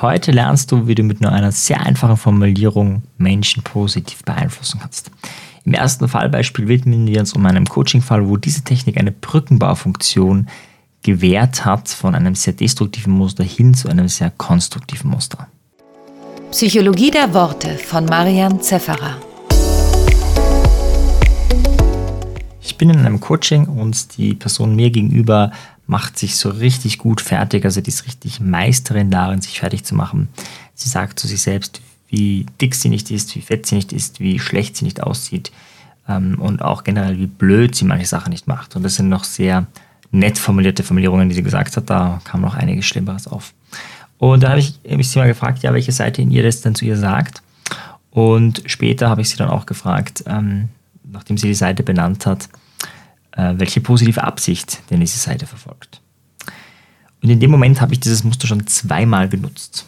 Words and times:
Heute 0.00 0.30
lernst 0.30 0.72
du, 0.72 0.86
wie 0.86 0.94
du 0.94 1.02
mit 1.02 1.20
nur 1.20 1.30
einer 1.30 1.52
sehr 1.52 1.80
einfachen 1.80 2.16
Formulierung 2.16 3.02
Menschen 3.18 3.62
positiv 3.62 4.24
beeinflussen 4.24 4.80
kannst. 4.80 5.10
Im 5.66 5.74
ersten 5.74 6.08
Fallbeispiel 6.08 6.68
widmen 6.68 7.06
wir 7.06 7.20
uns 7.20 7.34
um 7.34 7.44
einen 7.44 7.66
Coaching-Fall, 7.66 8.26
wo 8.26 8.38
diese 8.38 8.62
Technik 8.62 8.96
eine 8.96 9.12
Brückenbaufunktion 9.12 10.48
gewährt 11.02 11.66
hat 11.66 11.90
von 11.90 12.14
einem 12.14 12.34
sehr 12.34 12.54
destruktiven 12.54 13.12
Muster 13.12 13.44
hin 13.44 13.74
zu 13.74 13.88
einem 13.88 14.08
sehr 14.08 14.30
konstruktiven 14.30 15.10
Muster. 15.10 15.48
Psychologie 16.50 17.10
der 17.10 17.34
Worte 17.34 17.76
von 17.76 18.06
Marian 18.06 18.60
Zefferer. 18.60 19.16
Bin 22.80 22.88
in 22.88 23.00
einem 23.00 23.20
Coaching 23.20 23.66
und 23.66 24.16
die 24.16 24.32
Person 24.32 24.74
mir 24.74 24.90
gegenüber 24.90 25.52
macht 25.86 26.18
sich 26.18 26.36
so 26.36 26.48
richtig 26.48 26.96
gut 26.96 27.20
fertig. 27.20 27.66
Also 27.66 27.82
die 27.82 27.90
ist 27.90 28.06
richtig 28.06 28.40
Meisterin 28.40 29.10
darin, 29.10 29.42
sich 29.42 29.60
fertig 29.60 29.84
zu 29.84 29.94
machen. 29.94 30.28
Sie 30.74 30.88
sagt 30.88 31.18
zu 31.18 31.28
sich 31.28 31.42
selbst, 31.42 31.82
wie 32.08 32.46
dick 32.58 32.74
sie 32.74 32.88
nicht 32.88 33.10
ist, 33.10 33.36
wie 33.36 33.42
fett 33.42 33.66
sie 33.66 33.74
nicht 33.74 33.92
ist, 33.92 34.18
wie 34.18 34.38
schlecht 34.38 34.78
sie 34.78 34.86
nicht 34.86 35.02
aussieht 35.02 35.52
ähm, 36.08 36.38
und 36.40 36.62
auch 36.62 36.82
generell, 36.82 37.18
wie 37.18 37.26
blöd 37.26 37.74
sie 37.74 37.84
manche 37.84 38.06
Sachen 38.06 38.30
nicht 38.30 38.46
macht. 38.46 38.74
Und 38.76 38.82
das 38.82 38.94
sind 38.94 39.10
noch 39.10 39.24
sehr 39.24 39.66
nett 40.10 40.38
formulierte 40.38 40.82
Formulierungen, 40.82 41.28
die 41.28 41.34
sie 41.34 41.42
gesagt 41.42 41.76
hat. 41.76 41.90
Da 41.90 42.22
kam 42.24 42.40
noch 42.40 42.54
einiges 42.54 42.86
Schlimmeres 42.86 43.28
auf. 43.28 43.52
Und 44.16 44.42
dann 44.42 44.52
habe 44.52 44.60
ich 44.60 44.80
mich 44.88 45.10
sie 45.10 45.18
mal 45.18 45.28
gefragt, 45.28 45.62
ja, 45.62 45.74
welche 45.74 45.92
Seite 45.92 46.22
in 46.22 46.30
ihr 46.30 46.42
das 46.42 46.62
dann 46.62 46.74
zu 46.74 46.86
ihr 46.86 46.96
sagt. 46.96 47.42
Und 48.10 48.62
später 48.64 49.10
habe 49.10 49.20
ich 49.20 49.28
sie 49.28 49.36
dann 49.36 49.50
auch 49.50 49.66
gefragt, 49.66 50.24
ähm, 50.26 50.70
nachdem 51.04 51.36
sie 51.36 51.48
die 51.48 51.54
Seite 51.54 51.82
benannt 51.82 52.24
hat, 52.24 52.48
welche 53.36 53.80
positive 53.80 54.24
Absicht 54.24 54.80
denn 54.90 55.00
diese 55.00 55.18
Seite 55.18 55.46
verfolgt. 55.46 56.00
Und 57.22 57.30
in 57.30 57.40
dem 57.40 57.50
Moment 57.50 57.80
habe 57.80 57.92
ich 57.92 58.00
dieses 58.00 58.24
Muster 58.24 58.46
schon 58.46 58.66
zweimal 58.66 59.28
benutzt. 59.28 59.86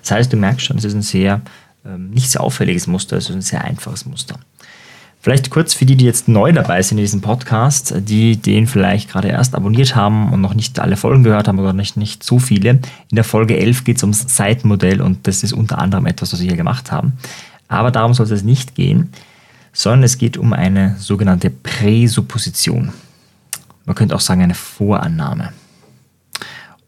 Das 0.00 0.12
heißt, 0.12 0.32
du 0.32 0.36
merkst 0.36 0.66
schon, 0.66 0.78
es 0.78 0.84
ist 0.84 0.94
ein 0.94 1.02
sehr, 1.02 1.40
ähm, 1.84 2.10
nicht 2.10 2.30
sehr 2.30 2.40
auffälliges 2.40 2.86
Muster, 2.86 3.16
es 3.16 3.28
ist 3.28 3.34
ein 3.34 3.42
sehr 3.42 3.64
einfaches 3.64 4.06
Muster. 4.06 4.38
Vielleicht 5.20 5.50
kurz 5.50 5.74
für 5.74 5.86
die, 5.86 5.96
die 5.96 6.04
jetzt 6.04 6.28
neu 6.28 6.52
dabei 6.52 6.80
sind 6.82 6.98
in 6.98 7.04
diesem 7.04 7.20
Podcast, 7.20 7.92
die 7.98 8.36
den 8.36 8.68
vielleicht 8.68 9.10
gerade 9.10 9.26
erst 9.26 9.56
abonniert 9.56 9.96
haben 9.96 10.32
und 10.32 10.40
noch 10.40 10.54
nicht 10.54 10.78
alle 10.78 10.96
Folgen 10.96 11.24
gehört 11.24 11.48
haben 11.48 11.58
oder 11.58 11.72
nicht, 11.72 11.96
nicht 11.96 12.22
so 12.22 12.38
viele. 12.38 12.70
In 12.70 13.16
der 13.16 13.24
Folge 13.24 13.58
11 13.58 13.82
geht 13.82 13.96
es 13.96 14.04
ums 14.04 14.36
Seitenmodell 14.36 15.00
und 15.00 15.26
das 15.26 15.42
ist 15.42 15.52
unter 15.52 15.78
anderem 15.78 16.06
etwas, 16.06 16.32
was 16.32 16.40
wir 16.40 16.46
hier 16.46 16.56
gemacht 16.56 16.92
haben. 16.92 17.14
Aber 17.66 17.90
darum 17.90 18.14
soll 18.14 18.30
es 18.30 18.44
nicht 18.44 18.76
gehen 18.76 19.10
sondern 19.76 20.04
es 20.04 20.16
geht 20.16 20.38
um 20.38 20.54
eine 20.54 20.96
sogenannte 20.98 21.50
Präsupposition. 21.50 22.92
Man 23.84 23.94
könnte 23.94 24.16
auch 24.16 24.20
sagen 24.20 24.42
eine 24.42 24.54
Vorannahme. 24.54 25.52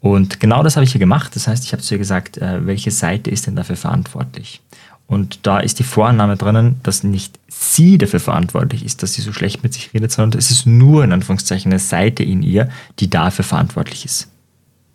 Und 0.01 0.41
genau 0.41 0.63
das 0.63 0.77
habe 0.77 0.85
ich 0.85 0.93
hier 0.93 0.99
gemacht. 0.99 1.37
Das 1.37 1.49
heißt, 1.49 1.65
ich 1.65 1.73
habe 1.73 1.83
zu 1.83 1.95
ihr 1.95 1.99
gesagt, 1.99 2.39
äh, 2.39 2.65
welche 2.65 2.91
Seite 2.91 3.31
ist 3.31 3.47
denn 3.47 3.57
dafür 3.57 3.77
verantwortlich? 3.77 4.63
Und 5.07 5.47
da 5.47 5.59
ist 5.59 5.79
die 5.79 5.85
Vorannahme 5.85 6.39
drinnen, 6.39 6.81
dass 6.83 7.05
nicht 7.05 7.39
sie 7.49 7.99
dafür 7.99 8.21
verantwortlich 8.21 8.85
ist, 8.85 9.03
dass 9.03 9.13
sie 9.13 9.23
so 9.23 9.35
schlecht 9.35 9.63
mit 9.63 9.75
sich 9.75 9.93
redet, 9.93 10.11
sondern 10.11 10.39
es 10.39 10.51
ist 10.51 10.65
nur 10.65 11.05
in 11.05 11.13
Anführungszeichen 11.13 11.71
eine 11.71 11.81
Seite 11.81 12.23
in 12.23 12.43
ihr, 12.43 12.71
die 13.01 13.11
dafür 13.11 13.45
verantwortlich 13.45 14.07
ist. 14.07 14.29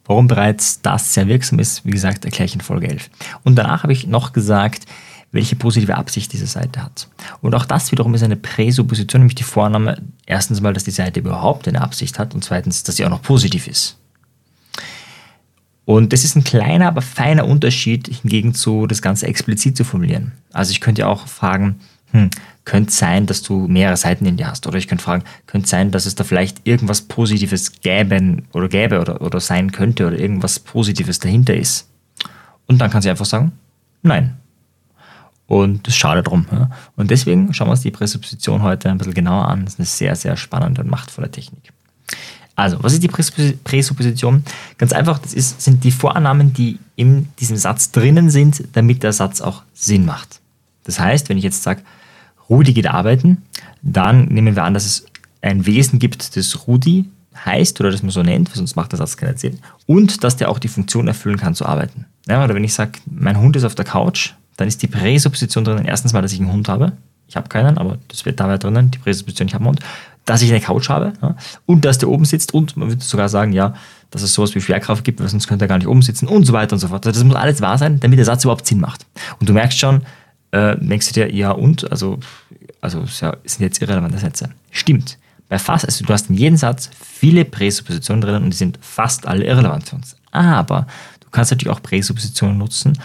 Warum 0.06 0.28
bereits 0.28 0.82
das 0.82 1.14
sehr 1.14 1.28
wirksam 1.28 1.60
ist, 1.60 1.86
wie 1.86 1.92
gesagt, 1.92 2.26
erkläre 2.26 2.46
ich 2.46 2.56
in 2.56 2.62
Folge 2.62 2.90
11. 2.90 3.12
Und 3.44 3.56
danach 3.56 3.84
habe 3.84 3.94
ich 3.94 4.08
noch 4.08 4.34
gesagt, 4.34 4.86
welche 5.34 5.56
positive 5.56 5.98
Absicht 5.98 6.32
diese 6.32 6.46
Seite 6.46 6.82
hat. 6.82 7.10
Und 7.42 7.56
auch 7.56 7.66
das 7.66 7.92
wiederum 7.92 8.14
ist 8.14 8.24
eine 8.24 8.38
Präsupposition, 8.38 9.22
nämlich 9.22 9.36
die 9.36 9.44
Vorname, 9.44 10.02
erstens 10.26 10.62
mal, 10.62 10.74
dass 10.74 10.86
die 10.86 10.92
Seite 10.92 11.20
überhaupt 11.20 11.68
eine 11.68 11.82
Absicht 11.82 12.20
hat 12.20 12.34
und 12.34 12.44
zweitens, 12.44 12.84
dass 12.84 12.96
sie 12.96 13.06
auch 13.06 13.10
noch 13.10 13.24
positiv 13.24 13.68
ist. 13.68 13.98
Und 15.86 16.14
das 16.14 16.24
ist 16.24 16.38
ein 16.38 16.44
kleiner, 16.44 16.88
aber 16.88 17.02
feiner 17.02 17.46
Unterschied 17.46 18.08
hingegen 18.08 18.54
zu 18.54 18.88
das 18.88 19.02
Ganze 19.02 19.28
explizit 19.28 19.76
zu 19.76 19.84
formulieren. 19.84 20.32
Also 20.54 20.72
ich 20.72 20.80
könnte 20.80 21.02
ja 21.02 21.08
auch 21.08 21.28
fragen, 21.28 21.80
hm, 22.12 22.30
könnte 22.64 22.94
sein, 22.94 23.26
dass 23.26 23.42
du 23.42 23.68
mehrere 23.68 23.98
Seiten 23.98 24.26
in 24.28 24.38
dir 24.38 24.48
hast. 24.48 24.68
Oder 24.68 24.78
ich 24.78 24.88
könnte 24.88 25.04
fragen, 25.04 25.24
könnte 25.48 25.68
sein, 25.68 25.92
dass 25.92 26.06
es 26.06 26.16
da 26.16 26.24
vielleicht 26.24 26.66
irgendwas 26.66 27.02
Positives 27.02 27.82
gäbe 27.82 28.38
oder 28.54 28.70
gäbe 28.70 29.02
oder, 29.02 29.22
oder 29.22 29.40
sein 29.40 29.72
könnte 29.72 30.08
oder 30.08 30.18
irgendwas 30.18 30.60
Positives 30.60 31.20
dahinter 31.20 31.56
ist. 31.56 31.90
Und 32.68 32.80
dann 32.80 32.92
kann 32.92 33.02
sie 33.02 33.10
einfach 33.10 33.26
sagen, 33.26 33.52
nein, 34.04 34.38
und 35.48 35.88
das 35.88 35.94
ist 35.94 36.00
schade 36.00 36.24
drum. 36.24 36.46
Ja. 36.52 36.70
Und 36.96 37.12
deswegen 37.12 37.54
schauen 37.54 37.68
wir 37.68 37.72
uns 37.72 37.82
die 37.82 37.92
Präsupposition 37.92 38.62
heute 38.62 38.90
ein 38.90 38.98
bisschen 38.98 39.14
genauer 39.14 39.48
an. 39.48 39.66
Das 39.66 39.74
ist 39.74 39.80
eine 39.80 39.86
sehr, 39.86 40.16
sehr 40.16 40.38
spannende 40.38 40.82
und 40.82 40.90
machtvolle 40.90 41.30
Technik. 41.30 41.72
Also, 42.56 42.84
was 42.84 42.94
ist 42.94 43.04
die 43.04 43.08
Präsupposition? 43.08 44.44
Ganz 44.78 44.94
einfach, 44.94 45.18
das 45.20 45.34
ist, 45.34 45.62
sind 45.62 45.84
die 45.84 45.92
Vorannahmen, 45.92 46.54
die 46.54 46.78
in 46.96 47.30
diesem 47.40 47.58
Satz 47.58 47.92
drinnen 47.92 48.30
sind, 48.30 48.64
damit 48.74 49.02
der 49.02 49.12
Satz 49.12 49.42
auch 49.42 49.64
Sinn 49.74 50.06
macht. 50.06 50.40
Das 50.84 51.00
heißt, 51.00 51.30
wenn 51.30 51.38
ich 51.38 51.44
jetzt 51.44 51.64
sage, 51.64 51.82
Rudi 52.50 52.74
geht 52.74 52.88
arbeiten, 52.88 53.42
dann 53.82 54.26
nehmen 54.26 54.56
wir 54.56 54.64
an, 54.64 54.74
dass 54.74 54.86
es 54.86 55.06
ein 55.42 55.66
Wesen 55.66 55.98
gibt, 55.98 56.38
das 56.38 56.68
Rudi 56.68 57.10
heißt 57.46 57.80
oder 57.80 57.90
das 57.90 58.04
man 58.04 58.12
so 58.12 58.22
nennt, 58.22 58.50
sonst 58.54 58.76
macht 58.76 58.92
der 58.92 58.98
Satz 58.98 59.18
keinen 59.18 59.38
Sinn, 59.38 59.60
und 59.88 60.24
dass 60.24 60.38
der 60.38 60.50
auch 60.50 60.60
die 60.60 60.68
Funktion 60.68 61.08
erfüllen 61.08 61.38
kann 61.38 61.56
zu 61.56 61.66
arbeiten. 61.66 62.06
Ja, 62.28 62.44
oder 62.44 62.54
wenn 62.54 62.64
ich 62.64 62.74
sage, 62.74 63.00
mein 63.06 63.40
Hund 63.40 63.56
ist 63.56 63.64
auf 63.64 63.76
der 63.76 63.86
Couch, 63.86 64.34
dann 64.58 64.68
ist 64.68 64.82
die 64.82 64.88
Präsupposition 64.88 65.64
drinnen, 65.64 65.86
erstens 65.86 66.14
mal, 66.14 66.22
dass 66.22 66.34
ich 66.34 66.40
einen 66.40 66.52
Hund 66.52 66.70
habe. 66.70 66.94
Ich 67.28 67.36
habe 67.36 67.50
keinen, 67.50 67.78
aber 67.78 67.98
das 68.10 68.26
wird 68.26 68.40
dabei 68.40 68.58
drinnen, 68.58 68.92
die 68.92 68.98
Präsupposition, 68.98 69.48
ich 69.48 69.54
habe 69.54 69.64
einen 69.64 69.70
Hund. 69.70 69.80
Dass 70.26 70.42
ich 70.42 70.52
eine 70.52 70.62
Couch 70.62 70.88
habe 70.88 71.14
ja, 71.22 71.36
und 71.66 71.84
dass 71.84 71.98
der 71.98 72.08
oben 72.08 72.24
sitzt 72.24 72.54
und 72.54 72.78
man 72.78 72.88
würde 72.88 73.04
sogar 73.04 73.28
sagen, 73.28 73.52
ja, 73.52 73.74
dass 74.10 74.22
es 74.22 74.34
sowas 74.34 74.56
wie 74.56 74.62
Schwerkraft 74.62 75.04
gibt, 75.04 75.20
weil 75.20 75.28
sonst 75.28 75.48
könnte 75.48 75.66
er 75.66 75.68
gar 75.68 75.78
nicht 75.78 75.88
oben 75.88 76.02
sitzen 76.02 76.28
und 76.28 76.46
so 76.46 76.54
weiter 76.54 76.74
und 76.74 76.80
so 76.80 76.88
fort. 76.88 77.06
Also 77.06 77.20
das 77.20 77.28
muss 77.28 77.36
alles 77.36 77.60
wahr 77.60 77.78
sein, 77.78 78.00
damit 78.00 78.20
der 78.20 78.26
Satz 78.26 78.46
überhaupt 78.46 78.66
Sinn 78.66 78.80
macht. 78.80 79.06
Und 79.40 79.50
du 79.50 79.54
merkst 79.54 79.78
schon, 79.78 80.04
äh, 80.52 80.78
denkst 80.78 81.08
du 81.08 81.14
dir, 81.14 81.34
ja 81.34 81.52
und? 81.52 81.92
Also, 81.92 82.20
also 82.80 83.04
ja, 83.20 83.36
sind 83.44 83.62
jetzt 83.62 83.82
irrelevante 83.82 84.18
Sätze. 84.20 84.50
Stimmt. 84.72 85.18
Bei 85.50 85.60
fast, 85.60 85.84
also 85.86 86.06
du 86.06 86.14
hast 86.14 86.30
in 86.30 86.36
jedem 86.36 86.58
Satz 86.58 86.90
viele 87.00 87.44
Präsuppositionen 87.44 88.22
drinnen 88.22 88.44
und 88.44 88.52
die 88.52 88.58
sind 88.58 88.78
fast 88.82 89.28
alle 89.28 89.44
irrelevant 89.46 89.90
für 89.90 89.96
uns. 89.96 90.16
Aber 90.32 90.88
du 91.20 91.28
kannst 91.32 91.52
natürlich 91.52 91.76
auch 91.76 91.82
Präsuppositionen 91.82 92.58
nutzen, 92.58 92.98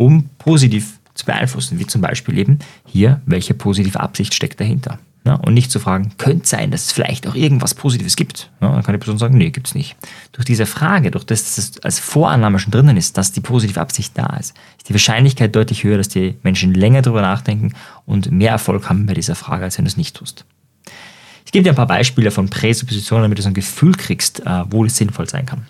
um 0.00 0.30
positiv 0.38 0.98
zu 1.12 1.26
beeinflussen, 1.26 1.78
wie 1.78 1.86
zum 1.86 2.00
Beispiel 2.00 2.38
eben 2.38 2.58
hier, 2.86 3.20
welche 3.26 3.52
positive 3.52 4.00
Absicht 4.00 4.32
steckt 4.32 4.58
dahinter. 4.58 4.98
Ja, 5.26 5.34
und 5.34 5.52
nicht 5.52 5.70
zu 5.70 5.78
fragen, 5.78 6.12
könnte 6.16 6.48
sein, 6.48 6.70
dass 6.70 6.86
es 6.86 6.92
vielleicht 6.92 7.26
auch 7.26 7.34
irgendwas 7.34 7.74
Positives 7.74 8.16
gibt. 8.16 8.50
Ja, 8.62 8.72
dann 8.72 8.82
kann 8.82 8.94
die 8.94 8.98
Person 8.98 9.18
sagen, 9.18 9.36
nee, 9.36 9.50
gibt 9.50 9.66
es 9.66 9.74
nicht. 9.74 9.94
Durch 10.32 10.46
diese 10.46 10.64
Frage, 10.64 11.10
durch 11.10 11.24
das, 11.24 11.44
dass 11.44 11.58
es 11.58 11.78
als 11.80 11.98
Vorannahme 11.98 12.58
schon 12.58 12.70
drinnen 12.70 12.96
ist, 12.96 13.18
dass 13.18 13.32
die 13.32 13.42
positive 13.42 13.78
Absicht 13.78 14.16
da 14.16 14.34
ist, 14.38 14.54
ist 14.78 14.88
die 14.88 14.94
Wahrscheinlichkeit 14.94 15.54
deutlich 15.54 15.84
höher, 15.84 15.98
dass 15.98 16.08
die 16.08 16.36
Menschen 16.42 16.72
länger 16.72 17.02
darüber 17.02 17.20
nachdenken 17.20 17.74
und 18.06 18.30
mehr 18.30 18.52
Erfolg 18.52 18.88
haben 18.88 19.04
bei 19.04 19.12
dieser 19.12 19.34
Frage, 19.34 19.64
als 19.64 19.76
wenn 19.76 19.84
du 19.84 19.90
es 19.90 19.98
nicht 19.98 20.16
tust. 20.16 20.46
Ich 21.44 21.52
gebe 21.52 21.64
dir 21.64 21.72
ein 21.72 21.76
paar 21.76 21.86
Beispiele 21.86 22.30
von 22.30 22.48
Präsuppositionen, 22.48 23.24
damit 23.24 23.36
du 23.36 23.42
so 23.42 23.48
ein 23.48 23.54
Gefühl 23.54 23.92
kriegst, 23.92 24.40
äh, 24.46 24.64
wo 24.70 24.86
es 24.86 24.96
sinnvoll 24.96 25.28
sein 25.28 25.44
kann. 25.44 25.66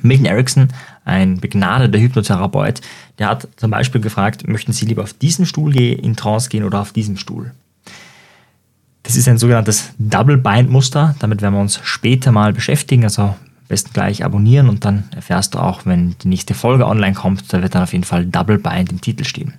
Milton 0.00 0.26
Erickson, 0.26 0.68
ein 1.04 1.38
begnadeter 1.38 1.98
Hypnotherapeut, 1.98 2.80
der 3.18 3.28
hat 3.28 3.48
zum 3.56 3.70
Beispiel 3.70 4.00
gefragt, 4.00 4.48
möchten 4.48 4.72
Sie 4.72 4.86
lieber 4.86 5.02
auf 5.02 5.12
diesen 5.12 5.46
Stuhl 5.46 5.76
in 5.76 6.16
Trance 6.16 6.48
gehen 6.48 6.64
oder 6.64 6.80
auf 6.80 6.92
diesem 6.92 7.16
Stuhl? 7.16 7.52
Das 9.02 9.16
ist 9.16 9.28
ein 9.28 9.38
sogenanntes 9.38 9.90
Double-Bind-Muster. 9.98 11.16
Damit 11.18 11.42
werden 11.42 11.54
wir 11.54 11.60
uns 11.60 11.80
später 11.82 12.30
mal 12.30 12.52
beschäftigen. 12.52 13.04
Also 13.04 13.22
am 13.22 13.36
besten 13.68 13.92
gleich 13.92 14.24
abonnieren 14.24 14.68
und 14.68 14.84
dann 14.84 15.04
erfährst 15.14 15.54
du 15.54 15.58
auch, 15.58 15.86
wenn 15.86 16.14
die 16.22 16.28
nächste 16.28 16.54
Folge 16.54 16.86
online 16.86 17.14
kommt, 17.14 17.52
da 17.52 17.62
wird 17.62 17.74
dann 17.74 17.82
auf 17.82 17.92
jeden 17.92 18.04
Fall 18.04 18.26
Double 18.26 18.58
Bind 18.58 18.92
im 18.92 19.00
Titel 19.00 19.24
stehen. 19.24 19.54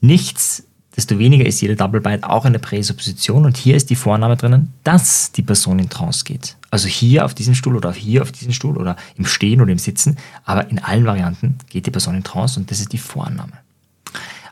Nichts 0.00 0.64
desto 0.96 1.18
weniger 1.18 1.44
ist 1.44 1.60
jede 1.60 1.76
Double 1.76 2.00
Bind 2.00 2.24
auch 2.24 2.44
eine 2.44 2.58
Präsupposition 2.58 3.44
und 3.44 3.56
hier 3.56 3.76
ist 3.76 3.90
die 3.90 3.96
Vorname 3.96 4.36
drinnen, 4.36 4.72
dass 4.82 5.30
die 5.32 5.42
Person 5.42 5.78
in 5.78 5.90
Trance 5.90 6.24
geht. 6.24 6.56
Also 6.70 6.88
hier 6.88 7.24
auf 7.24 7.34
diesem 7.34 7.54
Stuhl 7.54 7.76
oder 7.76 7.92
hier 7.92 8.22
auf 8.22 8.32
diesem 8.32 8.52
Stuhl 8.52 8.76
oder 8.76 8.96
im 9.16 9.26
Stehen 9.26 9.60
oder 9.60 9.72
im 9.72 9.78
Sitzen, 9.78 10.16
aber 10.44 10.70
in 10.70 10.78
allen 10.78 11.04
Varianten 11.04 11.58
geht 11.68 11.86
die 11.86 11.90
Person 11.90 12.16
in 12.16 12.24
Trance 12.24 12.58
und 12.58 12.70
das 12.70 12.80
ist 12.80 12.92
die 12.92 12.98
Vorannahme. 12.98 13.52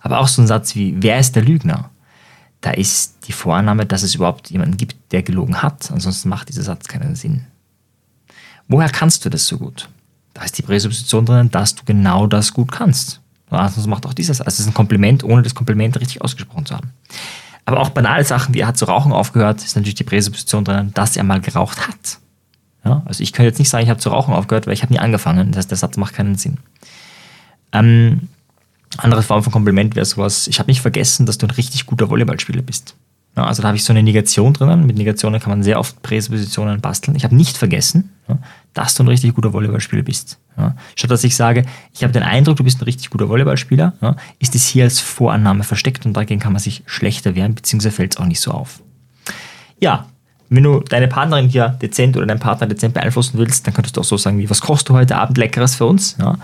Aber 0.02 0.20
auch 0.20 0.28
so 0.28 0.42
ein 0.42 0.46
Satz 0.46 0.74
wie, 0.74 0.94
wer 0.98 1.18
ist 1.18 1.34
der 1.34 1.42
Lügner? 1.42 1.90
Da 2.60 2.70
ist 2.70 3.26
die 3.26 3.32
Vorannahme, 3.32 3.86
dass 3.86 4.02
es 4.02 4.14
überhaupt 4.14 4.50
jemanden 4.50 4.76
gibt, 4.76 4.96
der 5.12 5.22
gelogen 5.22 5.62
hat, 5.62 5.90
ansonsten 5.90 6.28
macht 6.28 6.48
dieser 6.48 6.62
Satz 6.62 6.88
keinen 6.88 7.16
Sinn. 7.16 7.46
Woher 8.68 8.88
kannst 8.88 9.24
du 9.24 9.30
das 9.30 9.46
so 9.46 9.58
gut? 9.58 9.88
Da 10.34 10.42
ist 10.42 10.58
die 10.58 10.62
Präsupposition 10.62 11.24
drinnen, 11.24 11.50
dass 11.50 11.74
du 11.74 11.84
genau 11.84 12.26
das 12.26 12.52
gut 12.52 12.72
kannst. 12.72 13.20
Sonst 13.56 13.86
macht 13.86 14.06
auch 14.06 14.14
dieses. 14.14 14.40
Also 14.40 14.48
es 14.48 14.60
ist 14.60 14.66
ein 14.66 14.74
Kompliment, 14.74 15.24
ohne 15.24 15.42
das 15.42 15.54
Kompliment 15.54 15.98
richtig 16.00 16.22
ausgesprochen 16.22 16.66
zu 16.66 16.74
haben. 16.74 16.90
Aber 17.64 17.80
auch 17.80 17.90
banale 17.90 18.24
Sachen, 18.24 18.54
wie 18.54 18.60
er 18.60 18.66
hat 18.66 18.76
zu 18.76 18.84
rauchen 18.84 19.12
aufgehört, 19.12 19.62
ist 19.64 19.74
natürlich 19.76 19.94
die 19.94 20.04
Präsupposition 20.04 20.64
drin, 20.64 20.90
dass 20.94 21.16
er 21.16 21.24
mal 21.24 21.40
geraucht 21.40 21.88
hat. 21.88 22.18
Ja, 22.84 23.02
also 23.06 23.22
ich 23.22 23.32
könnte 23.32 23.48
jetzt 23.48 23.58
nicht 23.58 23.70
sagen, 23.70 23.84
ich 23.84 23.90
habe 23.90 24.00
zu 24.00 24.10
rauchen 24.10 24.34
aufgehört, 24.34 24.66
weil 24.66 24.74
ich 24.74 24.82
habe 24.82 24.92
nie 24.92 24.98
angefangen. 24.98 25.50
Das 25.50 25.58
heißt, 25.58 25.70
der 25.70 25.78
Satz 25.78 25.96
macht 25.96 26.14
keinen 26.14 26.34
Sinn. 26.34 26.58
Ähm, 27.72 28.28
andere 28.98 29.22
Form 29.22 29.42
von 29.42 29.52
Kompliment 29.52 29.96
wäre 29.96 30.04
sowas, 30.04 30.46
ich 30.46 30.58
habe 30.58 30.70
nicht 30.70 30.82
vergessen, 30.82 31.26
dass 31.26 31.38
du 31.38 31.46
ein 31.46 31.50
richtig 31.50 31.86
guter 31.86 32.10
Volleyballspieler 32.10 32.62
bist. 32.62 32.94
Ja, 33.36 33.46
also 33.46 33.62
da 33.62 33.68
habe 33.68 33.76
ich 33.76 33.84
so 33.84 33.92
eine 33.92 34.02
Negation 34.02 34.52
drinnen. 34.52 34.86
Mit 34.86 34.96
Negationen 34.96 35.40
kann 35.40 35.50
man 35.50 35.62
sehr 35.62 35.80
oft 35.80 36.00
Präsuppositionen 36.02 36.80
basteln. 36.80 37.16
Ich 37.16 37.24
habe 37.24 37.34
nicht 37.34 37.56
vergessen, 37.56 38.10
ja, 38.28 38.38
dass 38.74 38.94
du 38.94 39.02
ein 39.02 39.08
richtig 39.08 39.34
guter 39.34 39.52
Volleyballspieler 39.52 40.02
bist. 40.02 40.38
Ja. 40.58 40.76
Statt 40.96 41.10
dass 41.10 41.24
ich 41.24 41.36
sage, 41.36 41.64
ich 41.94 42.02
habe 42.02 42.12
den 42.12 42.22
Eindruck, 42.22 42.56
du 42.56 42.64
bist 42.64 42.80
ein 42.80 42.84
richtig 42.84 43.10
guter 43.10 43.28
Volleyballspieler, 43.28 43.94
ja, 44.00 44.16
ist 44.38 44.54
es 44.54 44.66
hier 44.66 44.84
als 44.84 45.00
Vorannahme 45.00 45.64
versteckt 45.64 46.04
und 46.04 46.12
dagegen 46.12 46.40
kann 46.40 46.52
man 46.52 46.60
sich 46.60 46.82
schlechter 46.86 47.34
wehren, 47.34 47.54
beziehungsweise 47.54 47.94
fällt 47.94 48.14
es 48.14 48.20
auch 48.20 48.26
nicht 48.26 48.40
so 48.40 48.50
auf. 48.50 48.80
Ja, 49.80 50.06
wenn 50.50 50.62
du 50.62 50.80
deine 50.80 51.08
Partnerin 51.08 51.48
hier 51.48 51.68
dezent 51.68 52.16
oder 52.16 52.26
deinen 52.26 52.40
Partner 52.40 52.66
dezent 52.66 52.94
beeinflussen 52.94 53.38
willst, 53.38 53.66
dann 53.66 53.74
könntest 53.74 53.96
du 53.96 54.00
auch 54.00 54.04
so 54.04 54.16
sagen 54.16 54.38
wie, 54.38 54.50
was 54.50 54.60
kochst 54.60 54.88
du 54.88 54.94
heute 54.94 55.16
Abend 55.16 55.38
Leckeres 55.38 55.76
für 55.76 55.86
uns? 55.86 56.16
Ja. 56.18 56.38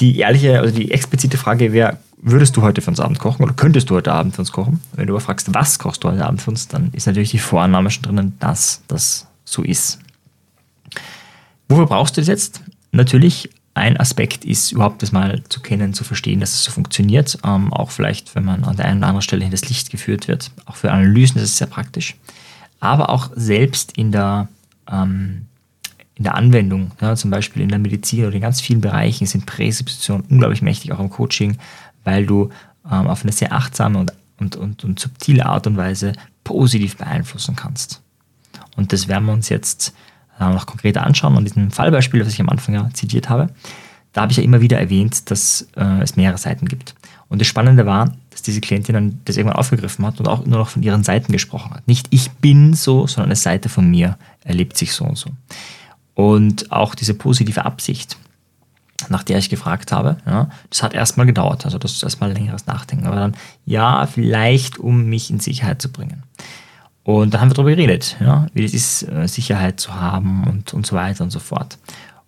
Die 0.00 0.18
ehrliche, 0.18 0.60
also 0.60 0.74
die 0.74 0.90
explizite 0.92 1.38
Frage 1.38 1.72
wäre, 1.72 1.98
würdest 2.20 2.56
du 2.56 2.62
heute 2.62 2.80
für 2.80 2.90
uns 2.90 3.00
Abend 3.00 3.18
kochen 3.18 3.42
oder 3.42 3.54
könntest 3.54 3.90
du 3.90 3.94
heute 3.94 4.12
Abend 4.12 4.34
für 4.34 4.42
uns 4.42 4.52
kochen? 4.52 4.80
Wenn 4.92 5.06
du 5.06 5.14
aber 5.14 5.20
fragst, 5.20 5.52
was 5.54 5.78
kochst 5.78 6.04
du 6.04 6.10
heute 6.10 6.24
Abend 6.24 6.42
für 6.42 6.50
uns, 6.50 6.68
dann 6.68 6.90
ist 6.92 7.06
natürlich 7.06 7.30
die 7.30 7.38
Vorannahme 7.38 7.90
schon 7.90 8.02
drinnen, 8.02 8.36
dass 8.40 8.82
das 8.88 9.26
so 9.44 9.62
ist. 9.62 9.98
Wofür 11.68 11.86
brauchst 11.86 12.16
du 12.16 12.20
das 12.20 12.28
jetzt? 12.28 12.62
Natürlich, 12.92 13.50
ein 13.74 13.96
Aspekt 13.98 14.44
ist 14.44 14.72
überhaupt 14.72 15.02
das 15.02 15.12
mal 15.12 15.42
zu 15.48 15.60
kennen, 15.60 15.94
zu 15.94 16.02
verstehen, 16.02 16.40
dass 16.40 16.54
es 16.54 16.64
so 16.64 16.72
funktioniert. 16.72 17.38
Ähm, 17.44 17.72
auch 17.72 17.90
vielleicht, 17.90 18.34
wenn 18.34 18.44
man 18.44 18.64
an 18.64 18.76
der 18.76 18.86
einen 18.86 18.98
oder 18.98 19.08
anderen 19.08 19.22
Stelle 19.22 19.44
in 19.44 19.50
das 19.50 19.68
Licht 19.68 19.90
geführt 19.90 20.28
wird. 20.28 20.50
Auch 20.66 20.76
für 20.76 20.90
Analysen 20.90 21.36
ist 21.36 21.50
es 21.50 21.58
sehr 21.58 21.68
praktisch. 21.68 22.16
Aber 22.80 23.10
auch 23.10 23.30
selbst 23.34 23.96
in 23.96 24.10
der, 24.12 24.48
ähm, 24.90 25.46
in 26.14 26.24
der 26.24 26.34
Anwendung, 26.34 26.92
ja, 27.00 27.14
zum 27.14 27.30
Beispiel 27.30 27.62
in 27.62 27.68
der 27.68 27.78
Medizin 27.78 28.24
oder 28.24 28.34
in 28.34 28.40
ganz 28.40 28.60
vielen 28.60 28.80
Bereichen, 28.80 29.26
sind 29.26 29.46
Präsuppositionen 29.46 30.26
unglaublich 30.28 30.62
mächtig, 30.62 30.92
auch 30.92 31.00
im 31.00 31.10
Coaching, 31.10 31.58
weil 32.04 32.26
du 32.26 32.50
ähm, 32.90 33.06
auf 33.06 33.22
eine 33.22 33.32
sehr 33.32 33.52
achtsame 33.52 33.98
und, 33.98 34.12
und, 34.38 34.56
und, 34.56 34.84
und 34.84 34.98
subtile 34.98 35.46
Art 35.46 35.66
und 35.66 35.76
Weise 35.76 36.12
positiv 36.42 36.96
beeinflussen 36.96 37.54
kannst. 37.54 38.00
Und 38.76 38.92
das 38.92 39.08
werden 39.08 39.26
wir 39.26 39.32
uns 39.32 39.48
jetzt 39.48 39.92
noch 40.38 40.66
konkreter 40.66 41.04
anschauen. 41.04 41.36
Und 41.36 41.44
diesem 41.44 41.70
Fallbeispiel, 41.70 42.24
was 42.24 42.32
ich 42.32 42.40
am 42.40 42.48
Anfang 42.48 42.74
ja 42.74 42.88
zitiert 42.92 43.28
habe, 43.28 43.48
da 44.12 44.22
habe 44.22 44.32
ich 44.32 44.38
ja 44.38 44.44
immer 44.44 44.60
wieder 44.60 44.78
erwähnt, 44.78 45.30
dass 45.30 45.68
äh, 45.76 46.02
es 46.02 46.16
mehrere 46.16 46.38
Seiten 46.38 46.66
gibt. 46.66 46.94
Und 47.28 47.40
das 47.40 47.48
Spannende 47.48 47.84
war, 47.84 48.12
dass 48.30 48.42
diese 48.42 48.60
Klientin 48.60 48.94
dann 48.94 49.20
das 49.24 49.36
irgendwann 49.36 49.58
aufgegriffen 49.58 50.06
hat 50.06 50.18
und 50.18 50.28
auch 50.28 50.46
nur 50.46 50.58
noch 50.58 50.68
von 50.68 50.82
ihren 50.82 51.04
Seiten 51.04 51.32
gesprochen 51.32 51.72
hat. 51.72 51.86
Nicht 51.86 52.06
ich 52.10 52.30
bin 52.30 52.74
so, 52.74 53.06
sondern 53.06 53.28
eine 53.28 53.36
Seite 53.36 53.68
von 53.68 53.90
mir 53.90 54.16
erlebt 54.44 54.76
sich 54.76 54.92
so 54.92 55.04
und 55.04 55.18
so. 55.18 55.30
Und 56.14 56.72
auch 56.72 56.94
diese 56.94 57.14
positive 57.14 57.64
Absicht, 57.64 58.16
nach 59.08 59.22
der 59.22 59.38
ich 59.38 59.50
gefragt 59.50 59.92
habe, 59.92 60.16
ja, 60.26 60.50
das 60.70 60.82
hat 60.82 60.94
erstmal 60.94 61.26
gedauert. 61.26 61.64
Also 61.64 61.78
das 61.78 61.92
ist 61.92 62.02
erstmal 62.02 62.32
längeres 62.32 62.66
Nachdenken. 62.66 63.06
Aber 63.06 63.16
dann, 63.16 63.36
ja, 63.66 64.06
vielleicht 64.06 64.78
um 64.78 65.04
mich 65.04 65.30
in 65.30 65.38
Sicherheit 65.38 65.80
zu 65.82 65.92
bringen. 65.92 66.24
Und 67.08 67.32
da 67.32 67.40
haben 67.40 67.48
wir 67.48 67.54
darüber 67.54 67.70
geredet, 67.70 68.18
ja, 68.20 68.48
wie 68.52 68.64
es 68.64 68.74
ist, 68.74 69.02
äh, 69.04 69.26
Sicherheit 69.26 69.80
zu 69.80 69.94
haben 69.94 70.44
und, 70.44 70.74
und 70.74 70.84
so 70.84 70.94
weiter 70.94 71.24
und 71.24 71.30
so 71.30 71.38
fort. 71.38 71.78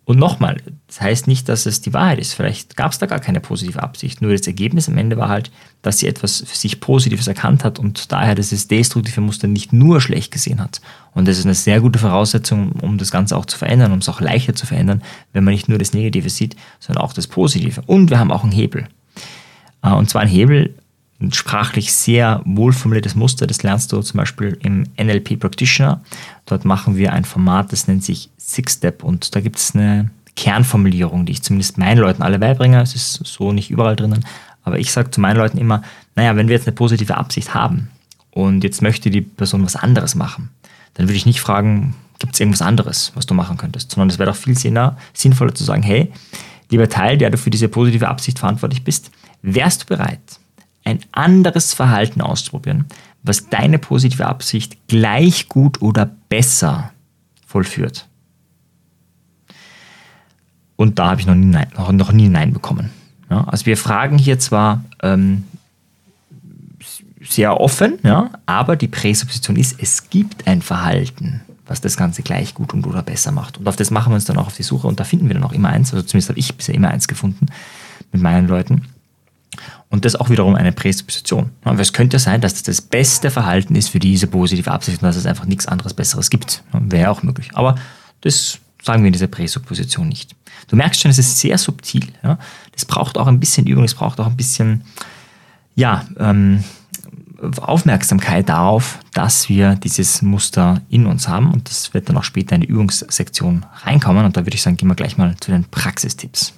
Und 0.06 0.18
nochmal, 0.18 0.56
das 0.86 1.02
heißt 1.02 1.26
nicht, 1.26 1.50
dass 1.50 1.66
es 1.66 1.82
die 1.82 1.92
Wahrheit 1.92 2.18
ist. 2.18 2.32
Vielleicht 2.32 2.78
gab 2.78 2.90
es 2.90 2.98
da 2.98 3.04
gar 3.04 3.18
keine 3.18 3.40
positive 3.40 3.82
Absicht. 3.82 4.22
Nur 4.22 4.32
das 4.32 4.46
Ergebnis 4.46 4.88
am 4.88 4.96
Ende 4.96 5.18
war 5.18 5.28
halt, 5.28 5.50
dass 5.82 5.98
sie 5.98 6.06
etwas 6.06 6.44
für 6.46 6.56
sich 6.56 6.80
Positives 6.80 7.28
erkannt 7.28 7.62
hat 7.62 7.78
und 7.78 8.10
daher 8.10 8.34
dieses 8.34 8.68
destruktive 8.68 9.20
Muster 9.20 9.48
nicht 9.48 9.74
nur 9.74 10.00
schlecht 10.00 10.30
gesehen 10.30 10.62
hat. 10.62 10.80
Und 11.12 11.28
das 11.28 11.36
ist 11.36 11.44
eine 11.44 11.54
sehr 11.54 11.82
gute 11.82 11.98
Voraussetzung, 11.98 12.72
um 12.80 12.96
das 12.96 13.10
Ganze 13.10 13.36
auch 13.36 13.44
zu 13.44 13.58
verändern, 13.58 13.92
um 13.92 13.98
es 13.98 14.08
auch 14.08 14.22
leichter 14.22 14.54
zu 14.54 14.66
verändern, 14.66 15.02
wenn 15.34 15.44
man 15.44 15.52
nicht 15.52 15.68
nur 15.68 15.76
das 15.76 15.92
Negative 15.92 16.30
sieht, 16.30 16.56
sondern 16.78 17.04
auch 17.04 17.12
das 17.12 17.26
Positive. 17.26 17.82
Und 17.84 18.08
wir 18.08 18.18
haben 18.18 18.32
auch 18.32 18.44
einen 18.44 18.52
Hebel. 18.52 18.88
Äh, 19.82 19.92
und 19.92 20.08
zwar 20.08 20.22
ein 20.22 20.28
Hebel, 20.28 20.74
sprachlich 21.30 21.92
sehr 21.92 22.40
wohlformuliertes 22.44 23.14
Muster, 23.14 23.46
das 23.46 23.62
lernst 23.62 23.92
du 23.92 24.00
zum 24.00 24.18
Beispiel 24.18 24.58
im 24.62 24.84
NLP 24.98 25.38
Practitioner. 25.38 26.00
Dort 26.46 26.64
machen 26.64 26.96
wir 26.96 27.12
ein 27.12 27.24
Format, 27.24 27.72
das 27.72 27.88
nennt 27.88 28.04
sich 28.04 28.30
Six 28.38 28.74
Step 28.74 29.04
und 29.04 29.34
da 29.34 29.40
gibt 29.40 29.58
es 29.58 29.74
eine 29.74 30.10
Kernformulierung, 30.36 31.26
die 31.26 31.32
ich 31.32 31.42
zumindest 31.42 31.76
meinen 31.76 31.98
Leuten 31.98 32.22
alle 32.22 32.38
beibringe. 32.38 32.80
Es 32.80 32.94
ist 32.94 33.20
so 33.26 33.52
nicht 33.52 33.70
überall 33.70 33.96
drinnen, 33.96 34.24
aber 34.64 34.78
ich 34.78 34.92
sage 34.92 35.10
zu 35.10 35.20
meinen 35.20 35.36
Leuten 35.36 35.58
immer, 35.58 35.82
naja, 36.16 36.36
wenn 36.36 36.48
wir 36.48 36.56
jetzt 36.56 36.66
eine 36.66 36.74
positive 36.74 37.16
Absicht 37.16 37.52
haben 37.54 37.90
und 38.30 38.64
jetzt 38.64 38.80
möchte 38.80 39.10
die 39.10 39.20
Person 39.20 39.64
was 39.64 39.76
anderes 39.76 40.14
machen, 40.14 40.48
dann 40.94 41.06
würde 41.06 41.16
ich 41.16 41.26
nicht 41.26 41.40
fragen, 41.40 41.94
gibt 42.18 42.34
es 42.34 42.40
irgendwas 42.40 42.62
anderes, 42.62 43.12
was 43.14 43.26
du 43.26 43.34
machen 43.34 43.56
könntest, 43.56 43.90
sondern 43.90 44.08
es 44.08 44.18
wäre 44.18 44.30
doch 44.30 44.36
viel 44.36 44.56
sinnvoller 44.56 45.54
zu 45.54 45.64
sagen, 45.64 45.82
hey, 45.82 46.10
lieber 46.70 46.88
Teil, 46.88 47.18
der 47.18 47.30
du 47.30 47.36
für 47.36 47.50
diese 47.50 47.68
positive 47.68 48.08
Absicht 48.08 48.38
verantwortlich 48.38 48.84
bist, 48.84 49.10
wärst 49.42 49.82
du 49.82 49.86
bereit, 49.86 50.39
ein 50.90 51.00
anderes 51.12 51.72
Verhalten 51.72 52.20
auszuprobieren, 52.20 52.86
was 53.22 53.48
deine 53.48 53.78
positive 53.78 54.26
Absicht 54.26 54.76
gleich 54.88 55.48
gut 55.48 55.82
oder 55.82 56.10
besser 56.28 56.92
vollführt. 57.46 58.06
Und 60.76 60.98
da 60.98 61.10
habe 61.10 61.20
ich 61.20 61.26
noch 61.26 61.34
nie, 61.34 61.46
Nein, 61.46 61.68
noch, 61.76 61.92
noch 61.92 62.12
nie 62.12 62.28
Nein 62.28 62.52
bekommen. 62.52 62.90
Ja, 63.28 63.44
also 63.44 63.66
wir 63.66 63.76
fragen 63.76 64.18
hier 64.18 64.38
zwar 64.38 64.84
ähm, 65.02 65.44
sehr 67.20 67.60
offen, 67.60 67.98
ja, 68.02 68.30
aber 68.46 68.76
die 68.76 68.88
Präsupposition 68.88 69.56
ist, 69.56 69.76
es 69.78 70.08
gibt 70.10 70.46
ein 70.46 70.62
Verhalten, 70.62 71.42
was 71.66 71.80
das 71.80 71.96
Ganze 71.96 72.22
gleich 72.22 72.54
gut 72.54 72.72
und 72.72 72.86
oder 72.86 73.02
besser 73.02 73.30
macht. 73.30 73.58
Und 73.58 73.68
auf 73.68 73.76
das 73.76 73.90
machen 73.90 74.10
wir 74.10 74.14
uns 74.14 74.24
dann 74.24 74.38
auch 74.38 74.46
auf 74.46 74.56
die 74.56 74.62
Suche 74.62 74.88
und 74.88 74.98
da 74.98 75.04
finden 75.04 75.28
wir 75.28 75.34
dann 75.34 75.44
auch 75.44 75.52
immer 75.52 75.68
eins, 75.68 75.92
also 75.92 76.04
zumindest 76.04 76.30
habe 76.30 76.38
ich 76.40 76.56
bisher 76.56 76.74
immer 76.74 76.88
eins 76.88 77.08
gefunden 77.08 77.46
mit 78.10 78.22
meinen 78.22 78.48
Leuten. 78.48 78.86
Und 79.88 80.04
das 80.04 80.14
ist 80.14 80.20
auch 80.20 80.30
wiederum 80.30 80.54
eine 80.54 80.72
Präsupposition. 80.72 81.50
Aber 81.64 81.80
es 81.80 81.92
könnte 81.92 82.18
sein, 82.18 82.40
dass 82.40 82.54
das 82.54 82.62
das 82.62 82.80
beste 82.80 83.30
Verhalten 83.30 83.74
ist 83.74 83.88
für 83.88 83.98
diese 83.98 84.26
positive 84.26 84.70
Absicht 84.70 85.02
und 85.02 85.06
dass 85.06 85.16
es 85.16 85.26
einfach 85.26 85.46
nichts 85.46 85.66
anderes 85.66 85.94
Besseres 85.94 86.30
gibt. 86.30 86.62
Wäre 86.72 87.10
auch 87.10 87.22
möglich. 87.22 87.50
Aber 87.54 87.74
das 88.20 88.58
sagen 88.82 89.02
wir 89.02 89.08
in 89.08 89.12
dieser 89.12 89.26
Präsupposition 89.26 90.08
nicht. 90.08 90.34
Du 90.68 90.76
merkst 90.76 91.00
schon, 91.00 91.10
es 91.10 91.18
ist 91.18 91.38
sehr 91.38 91.58
subtil. 91.58 92.06
Ja? 92.22 92.38
Das 92.72 92.84
braucht 92.84 93.18
auch 93.18 93.26
ein 93.26 93.40
bisschen 93.40 93.66
Übung, 93.66 93.84
es 93.84 93.94
braucht 93.94 94.20
auch 94.20 94.26
ein 94.26 94.36
bisschen 94.36 94.82
ja, 95.74 96.04
ähm, 96.18 96.64
Aufmerksamkeit 97.60 98.48
darauf, 98.48 98.98
dass 99.14 99.48
wir 99.48 99.74
dieses 99.74 100.22
Muster 100.22 100.82
in 100.90 101.06
uns 101.06 101.28
haben. 101.28 101.52
Und 101.52 101.68
das 101.68 101.94
wird 101.94 102.08
dann 102.08 102.16
auch 102.16 102.24
später 102.24 102.54
in 102.54 102.60
die 102.60 102.68
Übungssektion 102.68 103.66
reinkommen. 103.82 104.24
Und 104.24 104.36
da 104.36 104.46
würde 104.46 104.54
ich 104.54 104.62
sagen, 104.62 104.76
gehen 104.76 104.88
wir 104.88 104.94
gleich 104.94 105.16
mal 105.16 105.34
zu 105.40 105.50
den 105.50 105.64
Praxistipps. 105.64 106.52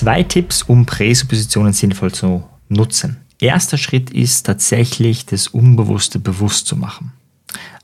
Zwei 0.00 0.22
Tipps, 0.22 0.62
um 0.62 0.86
Präsuppositionen 0.86 1.74
sinnvoll 1.74 2.10
zu 2.10 2.42
nutzen. 2.70 3.18
Erster 3.38 3.76
Schritt 3.76 4.08
ist 4.08 4.46
tatsächlich, 4.46 5.26
das 5.26 5.48
Unbewusste 5.48 6.18
bewusst 6.18 6.66
zu 6.66 6.74
machen. 6.74 7.12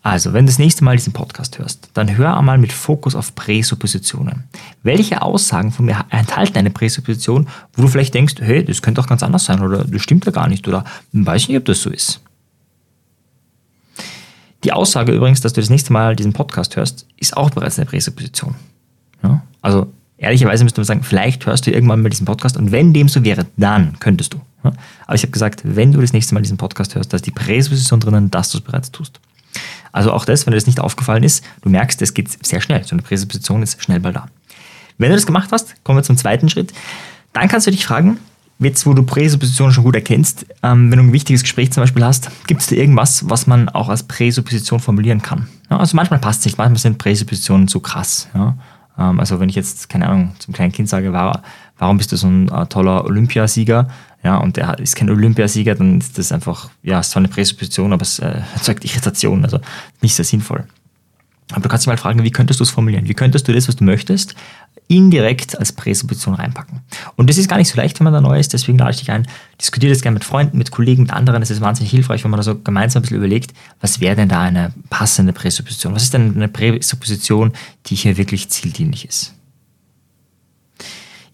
Also, 0.01 0.33
wenn 0.33 0.47
du 0.47 0.51
das 0.51 0.59
nächste 0.59 0.83
Mal 0.83 0.97
diesen 0.97 1.13
Podcast 1.13 1.59
hörst, 1.59 1.91
dann 1.93 2.17
hör 2.17 2.35
einmal 2.35 2.57
mit 2.57 2.73
Fokus 2.73 3.15
auf 3.15 3.35
Präsuppositionen. 3.35 4.45
Welche 4.83 5.21
Aussagen 5.21 5.73
von 5.73 5.85
mir 5.85 6.07
enthalten 6.09 6.57
eine 6.57 6.71
Präsupposition, 6.71 7.49
wo 7.75 7.83
du 7.83 7.89
vielleicht 7.89 8.15
denkst, 8.15 8.37
hey, 8.39 8.65
das 8.65 8.81
könnte 8.81 9.03
auch 9.03 9.09
ganz 9.09 9.23
anders 9.23 9.45
sein 9.45 9.61
oder 9.61 9.85
das 9.85 10.01
stimmt 10.01 10.25
ja 10.25 10.33
gar 10.33 10.49
nicht 10.49 10.67
oder 10.67 10.87
weiß 11.13 11.49
nicht, 11.49 11.59
ob 11.59 11.67
das 11.67 11.83
so 11.83 11.91
ist. 11.91 12.23
Die 14.65 14.73
Aussage 14.73 15.13
übrigens, 15.13 15.43
dass 15.43 15.53
du 15.53 15.61
das 15.61 15.69
nächste 15.69 15.93
Mal 15.93 16.17
diesen 16.17 16.33
Podcast 16.33 16.77
hörst, 16.77 17.07
ist 17.19 17.37
auch 17.37 17.51
bereits 17.51 17.79
eine 17.79 17.85
Präsupposition. 17.85 18.55
Ja? 19.23 19.43
Also 19.61 19.93
ehrlicherweise 20.19 20.65
müsste 20.65 20.81
man 20.81 20.87
sagen, 20.87 21.03
vielleicht 21.03 21.47
hörst 21.47 21.67
du 21.67 21.71
irgendwann 21.71 22.03
mal 22.03 22.09
diesen 22.09 22.27
Podcast 22.27 22.57
und 22.57 22.73
wenn 22.73 22.93
dem 22.93 23.09
so 23.09 23.25
wäre, 23.25 23.47
dann 23.57 23.99
könntest 23.99 24.35
du. 24.35 24.41
Aber 24.63 25.15
ich 25.15 25.23
habe 25.23 25.31
gesagt, 25.31 25.61
wenn 25.65 25.93
du 25.93 26.01
das 26.01 26.13
nächste 26.13 26.35
Mal 26.35 26.41
diesen 26.41 26.57
Podcast 26.57 26.95
hörst, 26.95 27.13
da 27.13 27.17
ist 27.17 27.27
die 27.27 27.31
Präsposition 27.31 28.01
drinnen, 28.01 28.31
dass 28.31 28.51
du 28.51 28.59
es 28.59 28.65
bereits 28.65 28.91
tust. 28.91 29.21
Also 29.93 30.13
auch 30.13 30.25
das, 30.25 30.45
wenn 30.47 30.51
dir 30.51 30.57
das 30.57 30.67
nicht 30.67 30.81
aufgefallen 30.81 31.23
ist, 31.23 31.45
du 31.63 31.69
merkst, 31.69 32.03
es 32.03 32.15
geht 32.15 32.45
sehr 32.45 32.61
schnell. 32.61 32.85
So 32.85 32.95
eine 32.95 33.03
Präsposition 33.03 33.63
ist 33.63 33.83
schnell 33.83 34.01
bald 34.01 34.17
da. 34.17 34.29
Wenn 34.99 35.11
du 35.11 35.17
das 35.17 35.27
gemacht 35.27 35.51
hast, 35.53 35.83
kommen 35.85 35.99
wir 35.99 36.03
zum 36.03 36.17
zweiten 36.17 36.49
Schritt. 36.49 36.73
Dann 37.33 37.49
kannst 37.49 37.67
du 37.67 37.71
dich 37.71 37.87
fragen, 37.87 38.19
jetzt 38.59 38.87
wo 38.87 38.95
du 38.95 39.03
Präsupposition 39.03 39.73
schon 39.73 39.85
gut 39.85 39.95
erkennst, 39.95 40.47
ähm, 40.63 40.91
wenn 40.91 40.99
du 40.99 41.05
ein 41.05 41.13
wichtiges 41.13 41.43
Gespräch 41.43 41.73
zum 41.73 41.83
Beispiel 41.83 42.05
hast, 42.05 42.31
gibt 42.47 42.63
es 42.63 42.67
da 42.67 42.77
irgendwas, 42.77 43.29
was 43.29 43.47
man 43.47 43.69
auch 43.69 43.89
als 43.89 44.03
Präsupposition 44.03 44.81
formulieren 44.81 45.23
kann? 45.23 45.49
Ja, 45.71 45.79
also 45.79 45.97
manchmal 45.97 46.19
passt 46.19 46.41
es 46.41 46.47
nicht, 46.47 46.59
manchmal 46.59 46.79
sind 46.79 46.99
Präsuppositionen 46.99 47.69
zu 47.69 47.81
krass. 47.81 48.29
Ja? 48.35 48.57
Ähm, 48.99 49.21
also 49.21 49.41
wenn 49.41 49.49
ich 49.49 49.55
jetzt, 49.55 49.89
keine 49.89 50.09
Ahnung, 50.09 50.33
zum 50.39 50.55
kleinen 50.55 50.73
Kind 50.73 50.89
sage, 50.89 51.13
war, 51.13 51.43
warum 51.79 51.99
bist 51.99 52.13
du 52.13 52.17
so 52.17 52.27
ein 52.27 52.49
äh, 52.49 52.67
toller 52.67 53.05
Olympiasieger? 53.05 53.89
Ja, 54.23 54.39
und 54.39 54.57
der 54.57 54.79
ist 54.79 54.97
kein 54.97 55.11
Olympiasieger, 55.11 55.75
dann 55.75 55.99
ist 55.99 56.19
das 56.19 56.33
einfach, 56.33 56.71
ja, 56.83 56.99
es 57.01 57.07
ist 57.07 57.13
zwar 57.13 57.21
eine 57.21 57.29
Präsupposition, 57.29 57.93
aber 57.93 58.03
es 58.03 58.19
äh, 58.19 58.41
erzeugt 58.55 58.85
Irritation, 58.85 59.45
also 59.45 59.61
nicht 60.01 60.15
sehr 60.15 60.25
sinnvoll. 60.25 60.65
Aber 61.53 61.61
du 61.61 61.69
kannst 61.69 61.85
dich 61.85 61.89
mal 61.89 61.97
fragen, 61.97 62.25
wie 62.25 62.33
könntest 62.33 62.59
du 62.59 62.65
es 62.65 62.71
formulieren? 62.71 63.09
Wie 63.09 63.15
könntest 63.15 63.47
du 63.47 63.53
das, 63.53 63.69
was 63.69 63.77
du 63.77 63.85
möchtest, 63.85 64.35
indirekt 64.89 65.59
als 65.59 65.73
Präsupposition 65.73 66.35
reinpacken? 66.35 66.81
Und 67.17 67.29
das 67.29 67.39
ist 67.39 67.49
gar 67.49 67.57
nicht 67.57 67.69
so 67.69 67.77
leicht, 67.77 67.99
wenn 67.99 68.05
man 68.05 68.13
da 68.13 68.21
neu 68.21 68.39
ist, 68.39 68.53
deswegen 68.53 68.79
lade 68.79 68.93
ich 68.93 68.99
dich 68.99 69.11
ein, 69.11 69.27
diskutiere 69.61 69.93
das 69.93 70.03
gerne 70.03 70.15
mit 70.15 70.25
Freunden, 70.25 70.59
mit 70.59 70.71
Kollegen, 70.71 71.03
mit 71.03 71.13
anderen. 71.13 71.43
Es 71.43 71.51
ist 71.51 71.61
wahnsinnig 71.61 71.91
hilfreich, 71.91 72.25
wenn 72.25 72.31
man 72.31 72.39
da 72.39 72.45
so 72.45 72.59
gemeinsam 72.59 73.01
ein 73.01 73.03
bisschen 73.03 73.19
überlegt, 73.19 73.53
was 73.81 74.01
wäre 74.01 74.17
denn 74.17 74.29
da 74.29 74.43
eine 74.43 74.73
passende 74.91 75.33
Präsupposition? 75.33 75.95
Was 75.95 76.05
ist 76.05 76.15
denn 76.15 76.37
eine 76.37 76.49
Präsupposition, 76.49 77.53
die 77.87 77.95
hier 77.95 78.17
wirklich 78.17 78.49
zieldienlich 78.49 79.07
ist? 79.07 79.35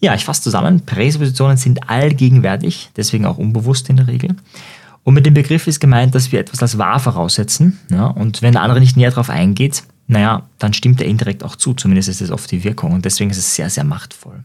Ja, 0.01 0.15
ich 0.15 0.25
fasse 0.25 0.43
zusammen. 0.43 0.85
Präsuppositionen 0.85 1.57
sind 1.57 1.89
allgegenwärtig, 1.89 2.91
deswegen 2.97 3.25
auch 3.25 3.39
unbewusst 3.39 3.89
in 3.89 3.97
der 3.97 4.09
Regel. 4.09 4.35
Und 5.05 5.15
mit 5.15 5.27
dem 5.27 5.35
Begriff 5.35 5.67
ist 5.67 5.81
gemeint, 5.81 6.15
dass 6.15 6.33
wir 6.33 6.41
etwas 6.41 6.63
als 6.63 6.79
wahr 6.79 7.01
voraussetzen. 7.01 7.79
Ja, 7.89 8.07
und 8.07 8.43
wenn 8.43 8.53
der 8.53 8.63
andere 8.63 8.81
nicht 8.81 8.97
näher 8.97 9.11
darauf 9.11 9.31
eingeht, 9.31 9.85
naja, 10.13 10.43
dann 10.59 10.75
stimmt 10.75 11.01
er 11.01 11.07
indirekt 11.09 11.43
auch 11.43 11.57
zu. 11.57 11.75
Zumindest 11.75 12.09
ist 12.09 12.21
es 12.21 12.31
oft 12.31 12.51
die 12.51 12.65
Wirkung. 12.65 12.93
Und 12.93 13.05
deswegen 13.05 13.31
ist 13.31 13.39
es 13.39 13.55
sehr, 13.55 13.71
sehr 13.71 13.85
machtvoll. 13.85 14.45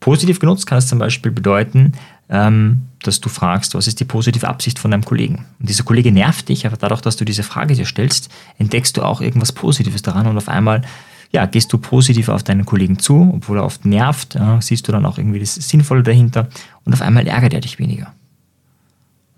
Positiv 0.00 0.40
genutzt 0.40 0.66
kann 0.66 0.78
es 0.78 0.88
zum 0.88 0.98
Beispiel 0.98 1.32
bedeuten, 1.32 1.92
ähm, 2.28 2.82
dass 3.02 3.20
du 3.20 3.28
fragst, 3.28 3.74
was 3.74 3.86
ist 3.86 4.00
die 4.00 4.04
positive 4.04 4.46
Absicht 4.46 4.78
von 4.78 4.90
deinem 4.90 5.04
Kollegen? 5.04 5.46
Und 5.58 5.68
dieser 5.68 5.84
Kollege 5.84 6.12
nervt 6.12 6.48
dich, 6.48 6.66
aber 6.66 6.76
dadurch, 6.76 7.00
dass 7.00 7.16
du 7.16 7.24
diese 7.24 7.42
Frage 7.42 7.74
dir 7.74 7.86
stellst, 7.86 8.28
entdeckst 8.58 8.96
du 8.96 9.02
auch 9.02 9.20
irgendwas 9.20 9.52
Positives 9.52 10.02
daran 10.02 10.26
und 10.26 10.36
auf 10.36 10.48
einmal 10.48 10.82
ja, 11.30 11.46
gehst 11.46 11.72
du 11.72 11.78
positiv 11.78 12.28
auf 12.28 12.42
deinen 12.42 12.64
Kollegen 12.64 12.98
zu, 12.98 13.32
obwohl 13.34 13.58
er 13.58 13.64
oft 13.64 13.84
nervt, 13.84 14.34
ja, 14.34 14.60
siehst 14.62 14.88
du 14.88 14.92
dann 14.92 15.04
auch 15.04 15.18
irgendwie 15.18 15.40
das 15.40 15.54
Sinnvolle 15.54 16.02
dahinter 16.02 16.48
und 16.84 16.92
auf 16.94 17.02
einmal 17.02 17.26
ärgert 17.26 17.52
er 17.52 17.60
dich 17.60 17.78
weniger. 17.78 18.14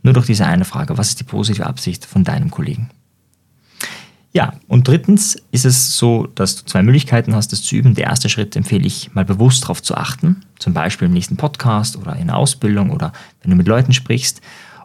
Nur 0.02 0.14
durch 0.14 0.26
diese 0.26 0.46
eine 0.46 0.64
Frage, 0.64 0.96
was 0.96 1.08
ist 1.08 1.20
die 1.20 1.24
positive 1.24 1.66
Absicht 1.66 2.06
von 2.06 2.22
deinem 2.22 2.50
Kollegen? 2.50 2.90
Ja, 4.32 4.52
und 4.68 4.86
drittens 4.86 5.36
ist 5.50 5.64
es 5.64 5.96
so, 5.96 6.28
dass 6.34 6.56
du 6.56 6.64
zwei 6.64 6.82
Möglichkeiten 6.82 7.34
hast, 7.34 7.50
das 7.50 7.62
zu 7.62 7.74
üben. 7.74 7.94
Der 7.94 8.04
erste 8.04 8.28
Schritt 8.28 8.54
empfehle 8.54 8.86
ich, 8.86 9.12
mal 9.12 9.24
bewusst 9.24 9.64
darauf 9.64 9.82
zu 9.82 9.96
achten, 9.96 10.44
zum 10.58 10.72
Beispiel 10.72 11.06
im 11.06 11.14
nächsten 11.14 11.36
Podcast 11.36 11.96
oder 11.96 12.14
in 12.14 12.28
der 12.28 12.36
Ausbildung 12.36 12.90
oder 12.90 13.12
wenn 13.42 13.50
du 13.50 13.56
mit 13.56 13.66
Leuten 13.66 13.92
sprichst. 13.92 14.40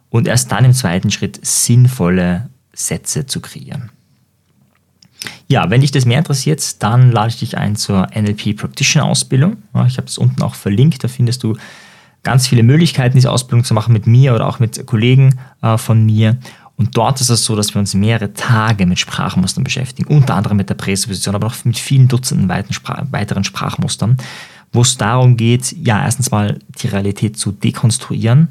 Und 0.10 0.28
erst 0.28 0.52
dann 0.52 0.66
im 0.66 0.74
zweiten 0.74 1.12
Schritt 1.12 1.40
sinnvolle 1.46 2.50
Sätze 2.74 3.28
zu 3.28 3.40
kreieren. 3.40 3.92
Ja, 5.48 5.70
wenn 5.70 5.82
dich 5.82 5.92
das 5.92 6.06
mehr 6.06 6.18
interessiert, 6.18 6.82
dann 6.82 7.12
lade 7.12 7.30
ich 7.30 7.40
dich 7.40 7.58
ein 7.58 7.76
zur 7.76 8.08
NLP 8.16 8.58
Practitioner 8.58 9.06
Ausbildung. 9.06 9.58
Ich 9.88 9.98
habe 9.98 10.08
es 10.08 10.18
unten 10.18 10.42
auch 10.42 10.56
verlinkt, 10.56 11.04
da 11.04 11.08
findest 11.08 11.44
du 11.44 11.56
ganz 12.24 12.48
viele 12.48 12.64
Möglichkeiten, 12.64 13.16
diese 13.16 13.32
Ausbildung 13.32 13.64
zu 13.64 13.74
machen 13.74 13.94
mit 13.94 14.08
mir 14.08 14.34
oder 14.34 14.48
auch 14.48 14.60
mit 14.60 14.86
Kollegen 14.88 15.40
äh, 15.62 15.78
von 15.78 16.04
mir. 16.04 16.38
Und 16.78 16.98
dort 16.98 17.22
ist 17.22 17.30
es 17.30 17.46
so, 17.46 17.56
dass 17.56 17.74
wir 17.74 17.80
uns 17.80 17.94
mehrere 17.94 18.34
Tage 18.34 18.86
mit 18.86 19.00
Sprachmustern 19.00 19.64
beschäftigen, 19.64 20.14
unter 20.14 20.36
anderem 20.36 20.58
mit 20.58 20.70
der 20.70 20.76
Präsupposition, 20.76 21.36
aber 21.36 21.48
auch 21.48 21.66
mit 21.66 21.80
vielen 21.80 22.08
Dutzenden 22.08 22.50
weiteren 22.50 23.44
Sprachmustern, 23.44 24.18
wo 24.74 24.82
es 24.82 24.98
darum 24.98 25.38
geht, 25.38 25.72
ja, 25.72 26.04
erstens 26.04 26.32
mal 26.32 26.60
die 26.82 26.88
Realität 26.88 27.38
zu 27.38 27.54
dekonstruieren, 27.54 28.50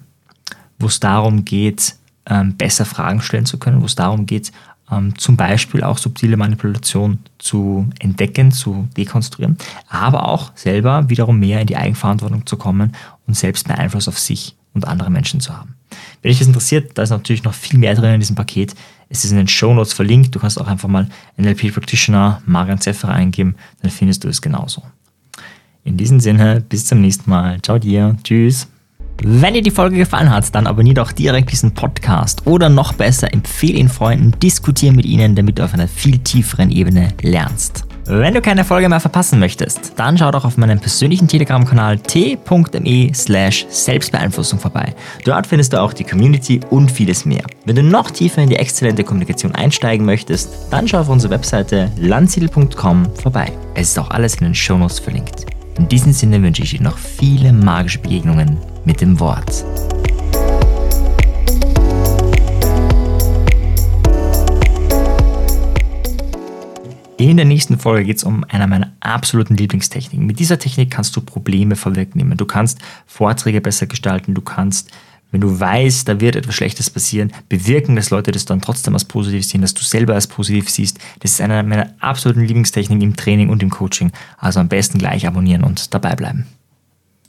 wo 0.78 0.86
es 0.86 1.00
darum 1.00 1.44
geht, 1.44 1.96
ähm, 2.26 2.56
besser 2.56 2.86
Fragen 2.86 3.20
stellen 3.20 3.44
zu 3.44 3.58
können, 3.58 3.82
wo 3.82 3.86
es 3.86 3.94
darum 3.94 4.24
geht, 4.24 4.52
ähm, 4.90 5.16
zum 5.18 5.36
Beispiel 5.36 5.82
auch 5.82 5.98
subtile 5.98 6.36
Manipulation 6.36 7.18
zu 7.38 7.88
entdecken, 7.98 8.52
zu 8.52 8.88
dekonstruieren, 8.96 9.58
aber 9.88 10.28
auch 10.28 10.52
selber 10.54 11.08
wiederum 11.10 11.38
mehr 11.38 11.60
in 11.60 11.66
die 11.66 11.76
Eigenverantwortung 11.76 12.46
zu 12.46 12.56
kommen 12.56 12.92
und 13.26 13.34
selbst 13.34 13.68
mehr 13.68 13.78
Einfluss 13.78 14.08
auf 14.08 14.18
sich 14.18 14.56
und 14.72 14.86
andere 14.86 15.10
Menschen 15.10 15.40
zu 15.40 15.56
haben. 15.56 15.73
Wenn 16.22 16.30
dich 16.30 16.38
das 16.38 16.48
interessiert, 16.48 16.92
da 16.94 17.02
ist 17.02 17.10
natürlich 17.10 17.44
noch 17.44 17.54
viel 17.54 17.78
mehr 17.78 17.94
drin 17.94 18.14
in 18.14 18.20
diesem 18.20 18.36
Paket. 18.36 18.74
Es 19.08 19.24
ist 19.24 19.30
in 19.30 19.36
den 19.36 19.48
Show 19.48 19.74
Notes 19.74 19.92
verlinkt. 19.92 20.34
Du 20.34 20.38
kannst 20.38 20.60
auch 20.60 20.66
einfach 20.66 20.88
mal 20.88 21.08
NLP 21.36 21.72
Practitioner 21.72 22.42
Marian 22.46 22.80
Zeffer 22.80 23.08
eingeben, 23.08 23.54
dann 23.82 23.90
findest 23.90 24.24
du 24.24 24.28
es 24.28 24.42
genauso. 24.42 24.82
In 25.84 25.96
diesem 25.96 26.20
Sinne, 26.20 26.62
bis 26.66 26.86
zum 26.86 27.00
nächsten 27.00 27.28
Mal. 27.28 27.60
Ciao 27.60 27.78
dir. 27.78 28.16
Tschüss. 28.24 28.68
Wenn 29.22 29.54
dir 29.54 29.62
die 29.62 29.70
Folge 29.70 29.96
gefallen 29.96 30.30
hat, 30.30 30.54
dann 30.54 30.66
abonniere 30.66 30.94
doch 30.94 31.12
direkt 31.12 31.52
diesen 31.52 31.72
Podcast 31.72 32.46
oder 32.46 32.68
noch 32.68 32.94
besser, 32.94 33.32
empfehle 33.32 33.78
ihn 33.78 33.88
Freunden, 33.88 34.32
diskutiere 34.40 34.92
mit 34.92 35.04
ihnen, 35.04 35.36
damit 35.36 35.58
du 35.58 35.64
auf 35.64 35.72
einer 35.72 35.88
viel 35.88 36.18
tieferen 36.18 36.70
Ebene 36.70 37.12
lernst. 37.22 37.86
Wenn 38.06 38.34
du 38.34 38.42
keine 38.42 38.64
Folge 38.64 38.90
mehr 38.90 39.00
verpassen 39.00 39.38
möchtest, 39.38 39.94
dann 39.96 40.18
schau 40.18 40.30
doch 40.30 40.44
auf 40.44 40.58
meinem 40.58 40.78
persönlichen 40.78 41.26
Telegram-Kanal 41.26 41.98
t.me 42.00 43.14
slash 43.14 43.64
Selbstbeeinflussung 43.70 44.58
vorbei. 44.58 44.94
Dort 45.24 45.46
findest 45.46 45.72
du 45.72 45.80
auch 45.80 45.94
die 45.94 46.04
Community 46.04 46.60
und 46.68 46.92
vieles 46.92 47.24
mehr. 47.24 47.42
Wenn 47.64 47.76
du 47.76 47.82
noch 47.82 48.10
tiefer 48.10 48.42
in 48.42 48.50
die 48.50 48.56
exzellente 48.56 49.04
Kommunikation 49.04 49.54
einsteigen 49.54 50.04
möchtest, 50.04 50.50
dann 50.70 50.86
schau 50.86 51.00
auf 51.00 51.08
unsere 51.08 51.32
Webseite 51.32 51.90
landsiedel.com 51.96 53.06
vorbei. 53.14 53.50
Es 53.74 53.88
ist 53.88 53.98
auch 53.98 54.10
alles 54.10 54.34
in 54.34 54.44
den 54.44 54.54
Shownotes 54.54 54.98
verlinkt. 54.98 55.46
In 55.78 55.88
diesem 55.88 56.12
Sinne 56.12 56.42
wünsche 56.42 56.62
ich 56.62 56.76
dir 56.76 56.82
noch 56.82 56.98
viele 56.98 57.54
magische 57.54 58.00
Begegnungen 58.00 58.58
mit 58.84 59.00
dem 59.00 59.18
Wort. 59.18 59.64
In 67.24 67.38
der 67.38 67.46
nächsten 67.46 67.78
Folge 67.78 68.04
geht 68.04 68.18
es 68.18 68.24
um 68.24 68.44
eine 68.50 68.66
meiner 68.66 68.92
absoluten 69.00 69.56
Lieblingstechniken. 69.56 70.26
Mit 70.26 70.40
dieser 70.40 70.58
Technik 70.58 70.90
kannst 70.90 71.16
du 71.16 71.22
Probleme 71.22 71.74
vorwegnehmen. 71.74 72.36
Du 72.36 72.44
kannst 72.44 72.80
Vorträge 73.06 73.62
besser 73.62 73.86
gestalten. 73.86 74.34
Du 74.34 74.42
kannst, 74.42 74.90
wenn 75.30 75.40
du 75.40 75.58
weißt, 75.58 76.06
da 76.06 76.20
wird 76.20 76.36
etwas 76.36 76.54
Schlechtes 76.54 76.90
passieren, 76.90 77.32
bewirken, 77.48 77.96
dass 77.96 78.10
Leute 78.10 78.30
das 78.30 78.44
dann 78.44 78.60
trotzdem 78.60 78.92
als 78.92 79.06
positiv 79.06 79.46
sehen, 79.46 79.62
dass 79.62 79.72
du 79.72 79.82
selber 79.82 80.12
als 80.12 80.26
positiv 80.26 80.68
siehst. 80.68 80.98
Das 81.20 81.30
ist 81.30 81.40
eine 81.40 81.62
meiner 81.62 81.94
absoluten 81.98 82.42
Lieblingstechniken 82.42 83.00
im 83.00 83.16
Training 83.16 83.48
und 83.48 83.62
im 83.62 83.70
Coaching. 83.70 84.12
Also 84.36 84.60
am 84.60 84.68
besten 84.68 84.98
gleich 84.98 85.26
abonnieren 85.26 85.64
und 85.64 85.94
dabei 85.94 86.16
bleiben. 86.16 86.46